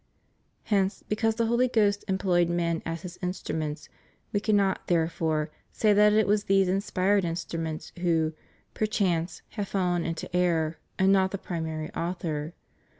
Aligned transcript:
* 0.37 0.45
Hence, 0.63 1.03
because 1.07 1.35
the 1.35 1.45
Holy 1.45 1.67
Ghost 1.67 2.03
employed 2.07 2.49
men 2.49 2.81
as 2.87 3.03
His 3.03 3.19
instruments, 3.21 3.87
we 4.33 4.39
cannot, 4.39 4.87
therefore, 4.87 5.51
say 5.71 5.93
that 5.93 6.11
it 6.11 6.25
was 6.25 6.45
these 6.45 6.67
inspired 6.67 7.23
instruments 7.23 7.91
who, 7.99 8.33
perchance, 8.73 9.43
have 9.49 9.67
fallen 9.67 10.03
into 10.03 10.35
error, 10.35 10.79
and 10.97 11.11
not 11.13 11.29
the 11.29 11.37
primary 11.37 11.93
author. 11.93 12.55